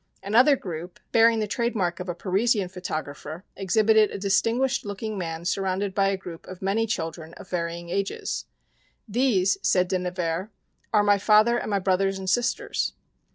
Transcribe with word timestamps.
Another 0.23 0.55
group, 0.55 0.99
bearing 1.11 1.41
the 1.41 1.47
trade 1.47 1.75
mark 1.75 1.99
of 1.99 2.09
a 2.09 2.15
Parisian 2.15 2.69
photographer, 2.69 3.43
exhibited 3.55 4.09
a 4.09 4.17
distinguished 4.17 4.83
looking 4.83 5.15
man 5.15 5.45
surrounded 5.45 5.93
by 5.93 6.07
a 6.07 6.17
group 6.17 6.47
of 6.47 6.59
many 6.59 6.87
children 6.87 7.35
of 7.35 7.51
varying 7.51 7.89
ages. 7.91 8.45
"These," 9.07 9.59
said 9.61 9.87
De 9.87 9.99
Nevers, 9.99 10.47
"are 10.91 11.03
my 11.03 11.19
father 11.19 11.59
and 11.59 11.69
my 11.69 11.77
brothers 11.77 12.17
and 12.17 12.27
sisters." 12.27 12.93